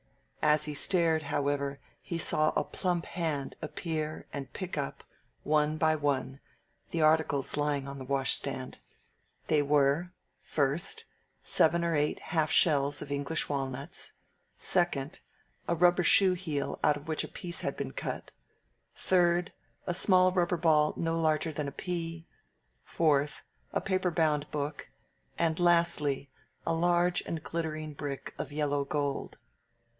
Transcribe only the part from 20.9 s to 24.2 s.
no larger than a pea; fourth, a paper